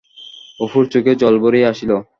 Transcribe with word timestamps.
অপুর 0.59 0.83
চোখে 0.93 1.13
জল 1.21 1.35
ভরিয়া 1.43 1.67
আসিল। 1.71 1.91